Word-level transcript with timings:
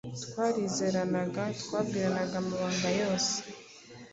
twarizeranaga, 0.25 1.43
twabwiranaga 1.61 2.35
amabanga 2.41 2.89
yose 3.01 3.33